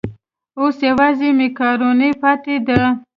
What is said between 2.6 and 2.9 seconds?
ده.